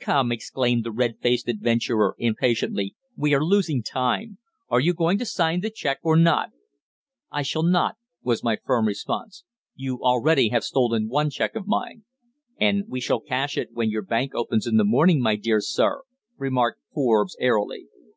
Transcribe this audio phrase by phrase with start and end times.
[0.00, 4.38] "Come," exclaimed the red faced adventurer impatiently, "we are losing time.
[4.68, 6.50] Are you going to sign the cheque, or not?"
[7.30, 9.44] "I shall not," was my firm response.
[9.76, 12.02] "You already have stolen one cheque of mine."
[12.58, 16.02] "And we shall cash it when your bank opens in the morning, my dear sir,"
[16.36, 17.86] remarked Forbes airily.